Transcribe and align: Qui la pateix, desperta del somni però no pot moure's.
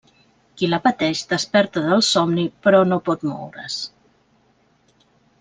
Qui 0.59 0.69
la 0.69 0.77
pateix, 0.85 1.21
desperta 1.33 1.83
del 1.89 2.01
somni 2.07 2.47
però 2.65 2.81
no 2.89 2.99
pot 3.11 3.27
moure's. 3.35 3.77